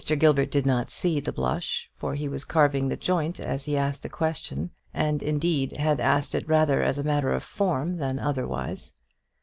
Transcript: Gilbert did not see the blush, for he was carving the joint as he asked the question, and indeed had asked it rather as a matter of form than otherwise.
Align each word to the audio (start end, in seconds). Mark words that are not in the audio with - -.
Gilbert 0.17 0.49
did 0.49 0.65
not 0.65 0.89
see 0.89 1.19
the 1.19 1.31
blush, 1.31 1.91
for 1.95 2.15
he 2.15 2.27
was 2.27 2.43
carving 2.43 2.87
the 2.89 2.97
joint 2.97 3.39
as 3.39 3.65
he 3.65 3.77
asked 3.77 4.01
the 4.01 4.09
question, 4.09 4.71
and 4.95 5.21
indeed 5.21 5.77
had 5.77 5.99
asked 6.01 6.33
it 6.33 6.49
rather 6.49 6.81
as 6.81 6.97
a 6.97 7.03
matter 7.03 7.31
of 7.31 7.43
form 7.43 7.97
than 7.97 8.17
otherwise. 8.17 8.93